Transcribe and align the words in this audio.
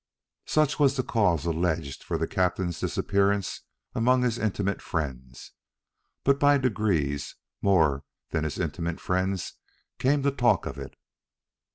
Such 0.47 0.79
was 0.79 0.95
the 0.97 1.03
cause 1.03 1.45
alleged 1.45 2.03
for 2.03 2.17
the 2.17 2.25
captain's 2.25 2.79
disappearance 2.79 3.61
among 3.93 4.23
his 4.23 4.39
intimate 4.39 4.81
friends; 4.81 5.51
but 6.23 6.39
by 6.39 6.57
degrees 6.57 7.35
more 7.61 8.03
than 8.31 8.43
his 8.43 8.57
intimate 8.57 8.99
friends 8.99 9.53
came 9.99 10.23
to 10.23 10.31
talk 10.31 10.65
of 10.65 10.79
it. 10.79 10.95